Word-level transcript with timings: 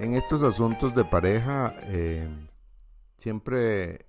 En 0.00 0.14
estos 0.14 0.44
asuntos 0.44 0.94
de 0.94 1.04
pareja 1.04 1.74
eh, 1.86 2.28
siempre 3.16 4.06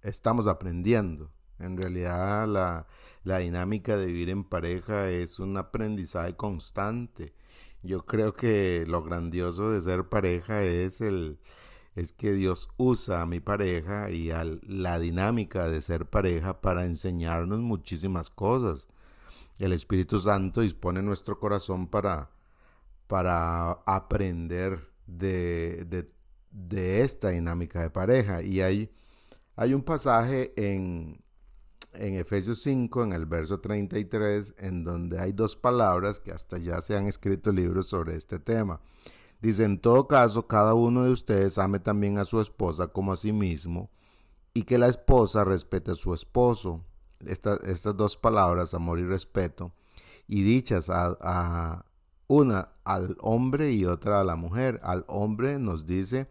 estamos 0.00 0.46
aprendiendo. 0.46 1.30
En 1.58 1.76
realidad 1.76 2.48
la, 2.48 2.86
la 3.22 3.38
dinámica 3.38 3.98
de 3.98 4.06
vivir 4.06 4.30
en 4.30 4.44
pareja 4.44 5.10
es 5.10 5.38
un 5.38 5.58
aprendizaje 5.58 6.34
constante. 6.34 7.34
Yo 7.82 8.06
creo 8.06 8.32
que 8.32 8.84
lo 8.88 9.02
grandioso 9.02 9.70
de 9.70 9.82
ser 9.82 10.08
pareja 10.08 10.62
es 10.62 11.02
el 11.02 11.38
es 11.96 12.12
que 12.12 12.32
Dios 12.32 12.70
usa 12.78 13.20
a 13.20 13.26
mi 13.26 13.40
pareja 13.40 14.10
y 14.10 14.30
a 14.30 14.42
la 14.62 14.98
dinámica 14.98 15.68
de 15.68 15.82
ser 15.82 16.06
pareja 16.06 16.62
para 16.62 16.86
enseñarnos 16.86 17.60
muchísimas 17.60 18.30
cosas. 18.30 18.86
El 19.58 19.72
Espíritu 19.74 20.18
Santo 20.18 20.62
dispone 20.62 21.02
nuestro 21.02 21.38
corazón 21.38 21.88
para, 21.88 22.30
para 23.06 23.72
aprender 23.86 24.95
de, 25.06 25.84
de, 25.88 26.08
de 26.50 27.02
esta 27.02 27.30
dinámica 27.30 27.80
de 27.80 27.90
pareja. 27.90 28.42
Y 28.42 28.60
hay, 28.60 28.90
hay 29.56 29.74
un 29.74 29.82
pasaje 29.82 30.52
en, 30.56 31.18
en 31.92 32.14
Efesios 32.14 32.60
5, 32.62 33.04
en 33.04 33.12
el 33.12 33.26
verso 33.26 33.60
33, 33.60 34.54
en 34.58 34.84
donde 34.84 35.18
hay 35.18 35.32
dos 35.32 35.56
palabras 35.56 36.20
que 36.20 36.32
hasta 36.32 36.58
ya 36.58 36.80
se 36.80 36.96
han 36.96 37.06
escrito 37.06 37.52
libros 37.52 37.88
sobre 37.88 38.16
este 38.16 38.38
tema. 38.38 38.80
Dice, 39.40 39.64
en 39.64 39.78
todo 39.78 40.08
caso, 40.08 40.46
cada 40.46 40.74
uno 40.74 41.04
de 41.04 41.10
ustedes 41.10 41.58
ame 41.58 41.78
también 41.78 42.18
a 42.18 42.24
su 42.24 42.40
esposa 42.40 42.88
como 42.88 43.12
a 43.12 43.16
sí 43.16 43.32
mismo, 43.32 43.90
y 44.54 44.62
que 44.62 44.78
la 44.78 44.88
esposa 44.88 45.44
respete 45.44 45.90
a 45.90 45.94
su 45.94 46.14
esposo. 46.14 46.84
estas 47.20 47.96
dos 47.96 48.16
palabras, 48.16 48.74
amor 48.74 48.98
y 48.98 49.04
respeto, 49.04 49.72
y 50.26 50.42
dichas 50.42 50.90
a, 50.90 51.16
a 51.20 51.84
una 52.26 52.75
al 52.86 53.16
hombre 53.20 53.72
y 53.72 53.84
otra 53.84 54.20
a 54.20 54.24
la 54.24 54.36
mujer. 54.36 54.80
Al 54.82 55.04
hombre 55.08 55.58
nos 55.58 55.84
dice, 55.84 56.28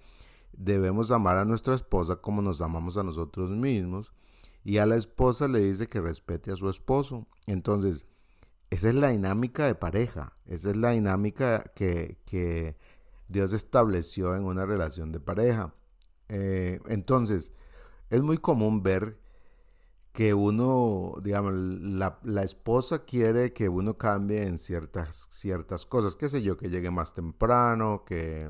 debemos 0.53 1.11
amar 1.11 1.37
a 1.37 1.45
nuestra 1.45 1.75
esposa 1.75 2.15
como 2.15 2.41
nos 2.41 2.61
amamos 2.61 2.97
a 2.97 3.03
nosotros 3.03 3.51
mismos 3.51 4.13
y 4.63 4.77
a 4.77 4.85
la 4.85 4.95
esposa 4.95 5.47
le 5.47 5.59
dice 5.59 5.87
que 5.87 6.01
respete 6.01 6.51
a 6.51 6.55
su 6.55 6.69
esposo. 6.69 7.27
Entonces, 7.45 8.05
esa 8.69 8.89
es 8.89 8.95
la 8.95 9.09
dinámica 9.09 9.67
de 9.67 9.75
pareja, 9.75 10.33
esa 10.45 10.71
es 10.71 10.77
la 10.77 10.91
dinámica 10.91 11.71
que, 11.75 12.75
Dios 13.27 13.53
estableció 13.53 14.35
en 14.35 14.43
una 14.43 14.67
relación 14.67 15.11
de 15.11 15.19
pareja. 15.19 15.73
Eh, 16.29 16.79
entonces, 16.87 17.53
es 18.11 18.21
muy 18.21 18.37
común 18.37 18.83
ver 18.83 19.17
que 20.15 20.33
uno, 20.33 21.13
digamos, 21.21 21.53
la, 21.53 22.19
la, 22.23 22.41
esposa 22.43 23.03
quiere 23.03 23.51
que 23.51 23.67
uno 23.67 23.97
cambie 23.97 24.43
en 24.43 24.57
ciertas, 24.57 25.27
ciertas 25.29 25.85
cosas, 25.85 26.15
qué 26.15 26.29
sé 26.29 26.41
yo, 26.41 26.55
que 26.55 26.69
llegue 26.69 26.89
más 26.89 27.13
temprano, 27.13 28.05
que 28.05 28.49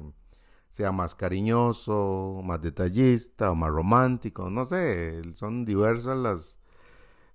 sea 0.70 0.92
más 0.92 1.16
cariñoso, 1.16 2.42
más 2.44 2.62
detallista 2.62 3.50
o 3.52 3.56
más 3.56 3.72
romántico, 3.72 4.50
no 4.52 4.64
sé, 4.64 5.22
son 5.34 5.66
diversas 5.66 6.18
las, 6.18 6.60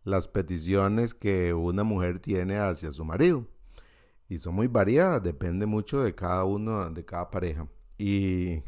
las 0.05 0.29
peticiones 0.29 1.13
que 1.13 1.53
una 1.53 1.83
mujer 1.83 2.21
tiene 2.21 2.59
hacia 2.59 2.93
su 2.93 3.05
marido. 3.05 3.47
Y 4.29 4.39
son 4.39 4.55
muy 4.55 4.69
variadas, 4.69 5.25
depende 5.25 5.67
mucho 5.67 6.03
de 6.03 6.15
cada 6.15 6.45
uno, 6.45 6.89
de 6.91 7.05
cada 7.05 7.31
pareja. 7.31 7.67
Y, 7.99 8.63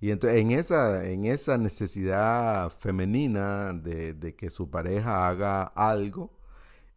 y 0.00 0.10
entonces 0.10 0.40
en 0.40 0.50
esa, 0.50 1.04
en 1.06 1.24
esa 1.24 1.58
necesidad 1.58 2.70
femenina 2.70 3.72
de, 3.72 4.34
que 4.36 4.50
su 4.50 4.70
pareja 4.70 5.28
haga 5.28 5.62
algo, 5.64 6.38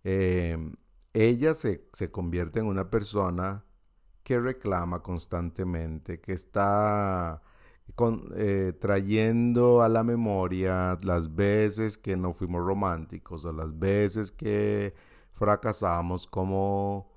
eh, 0.03 0.57
ella 1.13 1.53
se, 1.53 1.87
se 1.93 2.11
convierte 2.11 2.59
en 2.59 2.67
una 2.67 2.89
persona 2.89 3.65
que 4.23 4.39
reclama 4.39 5.01
constantemente, 5.01 6.21
que 6.21 6.33
está 6.33 7.41
con, 7.95 8.31
eh, 8.35 8.73
trayendo 8.79 9.81
a 9.81 9.89
la 9.89 10.03
memoria 10.03 10.97
las 11.03 11.35
veces 11.35 11.97
que 11.97 12.17
no 12.17 12.33
fuimos 12.33 12.63
románticos 12.65 13.45
o 13.45 13.51
las 13.53 13.77
veces 13.77 14.31
que 14.31 14.93
fracasamos 15.31 16.27
como 16.27 17.11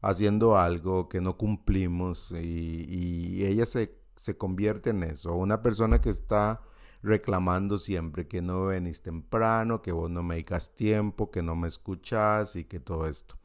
haciendo 0.00 0.56
algo 0.58 1.08
que 1.08 1.20
no 1.20 1.36
cumplimos 1.36 2.32
y, 2.32 3.44
ella 3.44 3.66
se, 3.66 3.94
se, 4.16 4.36
convierte 4.36 4.90
en 4.90 5.02
eso, 5.02 5.34
una 5.34 5.62
persona 5.62 6.00
que 6.00 6.10
está 6.10 6.62
reclamando 7.02 7.78
siempre 7.78 8.26
que 8.26 8.40
no 8.40 8.66
venís 8.66 9.02
temprano, 9.02 9.82
que 9.82 9.92
vos 9.92 10.10
no 10.10 10.22
me 10.22 10.36
dedicas 10.36 10.74
tiempo, 10.74 11.30
que 11.30 11.42
no 11.42 11.54
me 11.54 11.68
escuchas 11.68 12.56
y 12.56 12.64
que 12.64 12.80
todo 12.80 13.06
esto. 13.06 13.36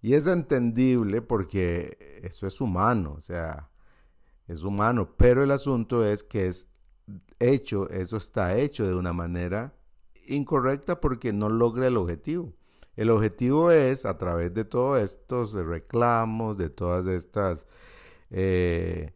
Y 0.00 0.14
es 0.14 0.26
entendible 0.26 1.22
porque 1.22 2.20
eso 2.22 2.46
es 2.46 2.60
humano, 2.60 3.14
o 3.16 3.20
sea, 3.20 3.70
es 4.46 4.64
humano, 4.64 5.14
pero 5.16 5.42
el 5.42 5.50
asunto 5.50 6.04
es 6.04 6.22
que 6.22 6.46
es 6.46 6.68
hecho, 7.38 7.88
eso 7.90 8.16
está 8.16 8.56
hecho 8.58 8.86
de 8.86 8.94
una 8.94 9.12
manera 9.12 9.72
incorrecta 10.26 11.00
porque 11.00 11.32
no 11.32 11.48
logra 11.48 11.86
el 11.86 11.96
objetivo. 11.96 12.52
El 12.96 13.10
objetivo 13.10 13.70
es, 13.70 14.04
a 14.06 14.18
través 14.18 14.52
de 14.54 14.64
todos 14.64 15.00
estos 15.00 15.52
reclamos, 15.52 16.58
de 16.58 16.68
todas 16.68 17.06
estas 17.06 17.66
eh, 18.30 19.12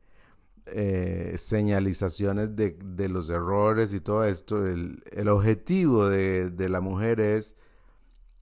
eh, 0.67 1.35
señalizaciones 1.39 2.55
de, 2.57 3.09
los 3.09 3.31
errores 3.31 3.95
y 3.95 4.01
todo 4.01 4.25
esto, 4.25 4.67
el, 4.67 5.29
objetivo 5.29 6.09
de, 6.09 6.69
la 6.69 6.81
mujer 6.81 7.21
es 7.21 7.57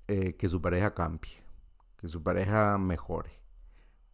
eh, 0.08 0.34
que 0.34 0.48
su 0.48 0.60
pareja 0.60 0.94
cambie 0.94 1.40
que 2.00 2.08
su 2.08 2.22
pareja 2.22 2.78
mejore. 2.78 3.30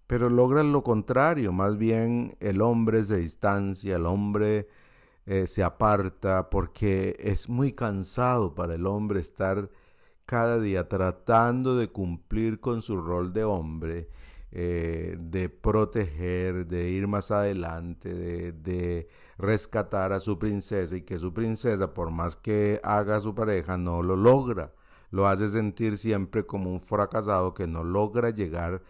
Pero 0.07 0.29
logra 0.29 0.63
lo 0.63 0.83
contrario, 0.83 1.53
más 1.53 1.79
bien 1.79 2.37
el 2.41 2.61
hombre 2.61 3.05
se 3.05 3.19
distancia, 3.19 3.97
el 3.97 4.07
hombre 4.07 4.69
eh, 5.27 5.47
se 5.47 5.63
aparta 5.63 6.51
porque 6.51 7.17
es 7.19 7.49
muy 7.49 7.73
cansado 7.73 8.55
para 8.55 8.75
el 8.75 8.87
hombre 8.87 9.21
estar 9.21 9.69
cada 10.27 10.61
día 10.61 10.89
tratando 10.89 11.77
de 11.77 11.89
cumplir 11.89 12.61
con 12.61 12.83
su 12.83 13.01
rol 13.01 13.33
de 13.33 13.45
hombre, 13.45 14.09
eh, 14.59 15.19
de 15.21 15.51
proteger, 15.51 16.67
de 16.67 16.89
ir 16.89 17.07
más 17.09 17.31
adelante, 17.31 18.15
de, 18.55 19.07
rescatar 19.37 20.15
a 20.15 20.21
su 20.21 20.39
princesa 20.39 20.97
y 20.97 21.03
que 21.03 21.19
su 21.19 21.35
princesa, 21.35 21.93
por 21.93 22.11
más 22.11 22.37
que 22.37 22.81
haga 22.83 23.21
su 23.21 23.35
pareja, 23.35 23.77
no 23.77 24.03
lo 24.03 24.17
logra 24.17 24.73
lo 25.11 25.29
hace 25.29 25.49
sentir 25.49 25.99
siempre 25.99 26.47
como 26.47 26.71
un 26.73 26.81
fracasado 26.81 27.53
que 27.53 27.67
no 27.67 27.85
logra 27.85 28.31
llegar 28.31 28.83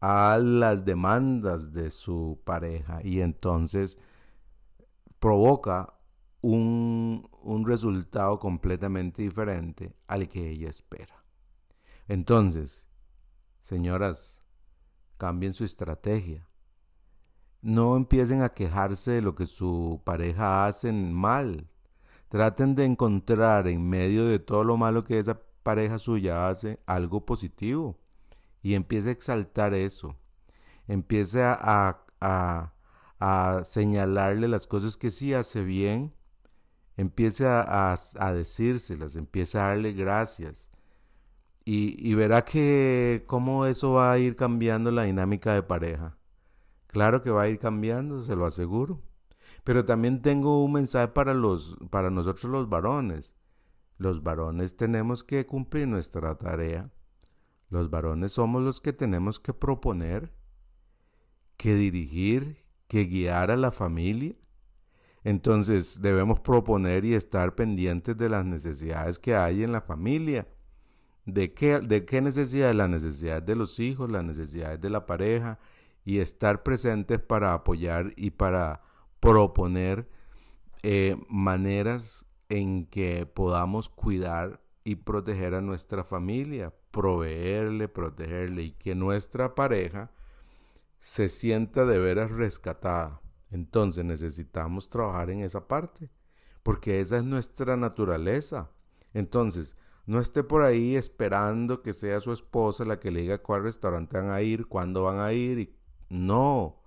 a 0.00 0.38
las 0.38 0.84
demandas 0.84 1.72
de 1.72 1.90
su 1.90 2.40
pareja 2.44 3.00
y 3.02 3.20
entonces 3.20 3.98
provoca 5.18 5.92
un, 6.40 7.28
un 7.42 7.66
resultado 7.66 8.38
completamente 8.38 9.22
diferente 9.22 9.94
al 10.06 10.28
que 10.28 10.50
ella 10.50 10.70
espera. 10.70 11.24
Entonces, 12.06 12.86
señoras, 13.60 14.43
cambien 15.16 15.54
su 15.54 15.64
estrategia. 15.64 16.46
No 17.62 17.96
empiecen 17.96 18.42
a 18.42 18.50
quejarse 18.50 19.12
de 19.12 19.22
lo 19.22 19.34
que 19.34 19.46
su 19.46 20.00
pareja 20.04 20.66
hace 20.66 20.92
mal. 20.92 21.66
Traten 22.28 22.74
de 22.74 22.84
encontrar 22.84 23.68
en 23.68 23.88
medio 23.88 24.26
de 24.26 24.38
todo 24.38 24.64
lo 24.64 24.76
malo 24.76 25.04
que 25.04 25.18
esa 25.18 25.38
pareja 25.62 25.98
suya 25.98 26.48
hace 26.48 26.78
algo 26.86 27.24
positivo 27.24 27.96
y 28.62 28.74
empiece 28.74 29.10
a 29.10 29.12
exaltar 29.12 29.74
eso. 29.74 30.16
Empiece 30.88 31.42
a, 31.42 32.00
señalarle 33.64 34.48
las 34.48 34.66
cosas 34.66 34.96
que 34.96 35.10
sí 35.10 35.34
hace 35.34 35.62
bien. 35.62 36.12
Empiece 36.96 37.46
a, 37.46 37.94
a, 37.94 38.32
decírselas, 38.32 39.16
empiece 39.16 39.58
a 39.58 39.68
darle 39.68 39.92
gracias. 39.92 40.68
Y, 41.64 41.96
y 41.98 42.14
verá 42.14 42.44
que 42.44 43.24
cómo 43.26 43.66
eso 43.66 43.92
va 43.92 44.12
a 44.12 44.18
ir 44.18 44.36
cambiando 44.36 44.90
la 44.90 45.04
dinámica 45.04 45.54
de 45.54 45.62
pareja. 45.62 46.14
Claro 46.88 47.22
que 47.22 47.30
va 47.30 47.42
a 47.42 47.48
ir 47.48 47.58
cambiando, 47.58 48.22
se 48.22 48.36
lo 48.36 48.46
aseguro. 48.46 49.00
Pero 49.64 49.84
también 49.84 50.20
tengo 50.20 50.62
un 50.62 50.72
mensaje 50.72 51.08
para, 51.08 51.32
los, 51.32 51.76
para 51.90 52.10
nosotros 52.10 52.52
los 52.52 52.68
varones. 52.68 53.34
Los 53.96 54.22
varones 54.22 54.76
tenemos 54.76 55.24
que 55.24 55.46
cumplir 55.46 55.88
nuestra 55.88 56.36
tarea. 56.36 56.90
Los 57.70 57.90
varones 57.90 58.32
somos 58.32 58.62
los 58.62 58.80
que 58.80 58.92
tenemos 58.92 59.40
que 59.40 59.54
proponer, 59.54 60.32
que 61.56 61.74
dirigir, 61.74 62.58
que 62.88 63.06
guiar 63.06 63.50
a 63.50 63.56
la 63.56 63.70
familia. 63.70 64.34
Entonces 65.24 66.02
debemos 66.02 66.40
proponer 66.40 67.04
y 67.06 67.14
estar 67.14 67.54
pendientes 67.54 68.16
de 68.16 68.28
las 68.28 68.44
necesidades 68.44 69.18
que 69.18 69.34
hay 69.34 69.64
en 69.64 69.72
la 69.72 69.80
familia. 69.80 70.46
¿De 71.26 71.54
qué, 71.54 71.80
de 71.80 72.04
qué 72.04 72.20
necesidades? 72.20 72.76
Las 72.76 72.90
necesidades 72.90 73.46
de 73.46 73.56
los 73.56 73.80
hijos, 73.80 74.10
las 74.10 74.24
necesidades 74.24 74.80
de 74.80 74.90
la 74.90 75.06
pareja 75.06 75.58
y 76.04 76.18
estar 76.18 76.62
presentes 76.62 77.20
para 77.20 77.54
apoyar 77.54 78.12
y 78.16 78.30
para 78.30 78.80
proponer 79.20 80.06
eh, 80.82 81.16
maneras 81.28 82.26
en 82.50 82.86
que 82.86 83.24
podamos 83.24 83.88
cuidar 83.88 84.60
y 84.84 84.96
proteger 84.96 85.54
a 85.54 85.62
nuestra 85.62 86.04
familia, 86.04 86.72
proveerle, 86.90 87.88
protegerle 87.88 88.64
y 88.64 88.70
que 88.72 88.94
nuestra 88.94 89.54
pareja 89.54 90.10
se 91.00 91.30
sienta 91.30 91.86
de 91.86 91.98
veras 91.98 92.30
rescatada. 92.30 93.20
Entonces 93.50 94.04
necesitamos 94.04 94.90
trabajar 94.90 95.30
en 95.30 95.40
esa 95.40 95.66
parte, 95.66 96.10
porque 96.62 97.00
esa 97.00 97.16
es 97.16 97.24
nuestra 97.24 97.76
naturaleza. 97.76 98.68
Entonces, 99.14 99.76
no 100.06 100.20
esté 100.20 100.44
por 100.44 100.62
ahí 100.62 100.96
esperando 100.96 101.82
que 101.82 101.92
sea 101.92 102.20
su 102.20 102.32
esposa 102.32 102.84
la 102.84 103.00
que 103.00 103.10
le 103.10 103.22
diga 103.22 103.38
cuál 103.38 103.62
restaurante 103.62 104.18
van 104.18 104.30
a 104.30 104.42
ir, 104.42 104.66
cuándo 104.66 105.04
van 105.04 105.18
a 105.18 105.32
ir. 105.32 105.58
Y... 105.58 105.74
No, 106.10 106.82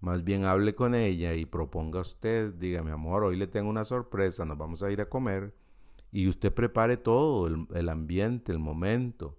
más 0.00 0.24
bien 0.24 0.44
hable 0.44 0.74
con 0.74 0.94
ella 0.94 1.34
y 1.34 1.46
proponga 1.46 2.00
a 2.00 2.02
usted, 2.02 2.52
diga, 2.54 2.82
mi 2.82 2.90
amor, 2.90 3.22
hoy 3.22 3.36
le 3.36 3.46
tengo 3.46 3.70
una 3.70 3.84
sorpresa, 3.84 4.44
nos 4.44 4.58
vamos 4.58 4.82
a 4.82 4.90
ir 4.90 5.00
a 5.00 5.08
comer. 5.08 5.54
Y 6.10 6.28
usted 6.28 6.52
prepare 6.52 6.96
todo, 6.96 7.46
el, 7.46 7.66
el 7.74 7.88
ambiente, 7.88 8.50
el 8.50 8.58
momento, 8.58 9.38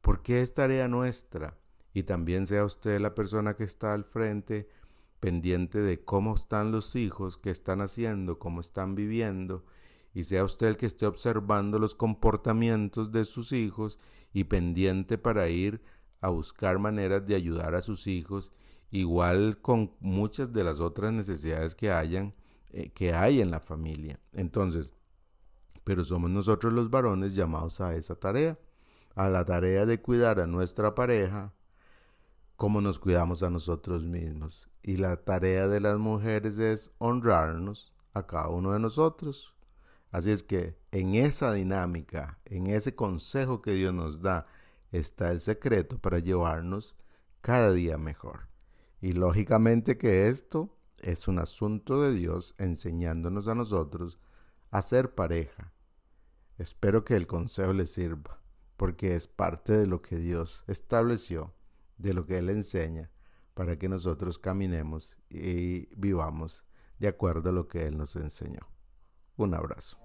porque 0.00 0.40
es 0.42 0.54
tarea 0.54 0.86
nuestra. 0.86 1.56
Y 1.94 2.04
también 2.04 2.46
sea 2.46 2.64
usted 2.64 3.00
la 3.00 3.14
persona 3.14 3.54
que 3.54 3.64
está 3.64 3.92
al 3.92 4.04
frente, 4.04 4.68
pendiente 5.18 5.80
de 5.80 5.98
cómo 5.98 6.34
están 6.34 6.70
los 6.70 6.94
hijos, 6.94 7.36
qué 7.36 7.50
están 7.50 7.80
haciendo, 7.80 8.38
cómo 8.38 8.60
están 8.60 8.94
viviendo 8.94 9.64
y 10.18 10.24
sea 10.24 10.42
usted 10.42 10.66
el 10.66 10.76
que 10.76 10.86
esté 10.86 11.06
observando 11.06 11.78
los 11.78 11.94
comportamientos 11.94 13.12
de 13.12 13.24
sus 13.24 13.52
hijos 13.52 14.00
y 14.32 14.42
pendiente 14.42 15.16
para 15.16 15.48
ir 15.48 15.80
a 16.20 16.28
buscar 16.28 16.80
maneras 16.80 17.24
de 17.24 17.36
ayudar 17.36 17.76
a 17.76 17.82
sus 17.82 18.08
hijos, 18.08 18.52
igual 18.90 19.58
con 19.62 19.92
muchas 20.00 20.52
de 20.52 20.64
las 20.64 20.80
otras 20.80 21.12
necesidades 21.12 21.76
que 21.76 21.92
hayan 21.92 22.34
eh, 22.70 22.90
que 22.90 23.14
hay 23.14 23.40
en 23.40 23.52
la 23.52 23.60
familia. 23.60 24.18
Entonces, 24.32 24.90
pero 25.84 26.02
somos 26.02 26.30
nosotros 26.30 26.72
los 26.72 26.90
varones 26.90 27.36
llamados 27.36 27.80
a 27.80 27.94
esa 27.94 28.16
tarea, 28.16 28.58
a 29.14 29.28
la 29.28 29.44
tarea 29.44 29.86
de 29.86 30.00
cuidar 30.00 30.40
a 30.40 30.48
nuestra 30.48 30.96
pareja 30.96 31.54
como 32.56 32.80
nos 32.80 32.98
cuidamos 32.98 33.44
a 33.44 33.50
nosotros 33.50 34.04
mismos. 34.04 34.68
Y 34.82 34.96
la 34.96 35.18
tarea 35.18 35.68
de 35.68 35.78
las 35.78 35.96
mujeres 35.96 36.58
es 36.58 36.90
honrarnos 36.98 37.92
a 38.14 38.26
cada 38.26 38.48
uno 38.48 38.72
de 38.72 38.80
nosotros, 38.80 39.54
Así 40.10 40.30
es 40.30 40.42
que 40.42 40.78
en 40.90 41.14
esa 41.14 41.52
dinámica, 41.52 42.38
en 42.44 42.66
ese 42.66 42.94
consejo 42.94 43.60
que 43.60 43.72
Dios 43.72 43.92
nos 43.92 44.22
da, 44.22 44.46
está 44.90 45.30
el 45.30 45.40
secreto 45.40 45.98
para 45.98 46.18
llevarnos 46.18 46.96
cada 47.40 47.72
día 47.72 47.98
mejor. 47.98 48.48
Y 49.00 49.12
lógicamente 49.12 49.98
que 49.98 50.28
esto 50.28 50.70
es 50.98 51.28
un 51.28 51.38
asunto 51.38 52.02
de 52.02 52.12
Dios 52.12 52.54
enseñándonos 52.58 53.48
a 53.48 53.54
nosotros 53.54 54.18
a 54.70 54.82
ser 54.82 55.14
pareja. 55.14 55.72
Espero 56.58 57.04
que 57.04 57.14
el 57.14 57.26
consejo 57.26 57.72
les 57.72 57.92
sirva, 57.92 58.40
porque 58.76 59.14
es 59.14 59.28
parte 59.28 59.76
de 59.76 59.86
lo 59.86 60.02
que 60.02 60.16
Dios 60.16 60.64
estableció, 60.66 61.54
de 61.98 62.14
lo 62.14 62.26
que 62.26 62.38
Él 62.38 62.50
enseña, 62.50 63.10
para 63.54 63.78
que 63.78 63.88
nosotros 63.88 64.38
caminemos 64.38 65.18
y 65.30 65.86
vivamos 65.94 66.64
de 66.98 67.08
acuerdo 67.08 67.50
a 67.50 67.52
lo 67.52 67.68
que 67.68 67.86
Él 67.86 67.96
nos 67.96 68.16
enseñó. 68.16 68.77
Un 69.38 69.54
abrazo. 69.54 69.96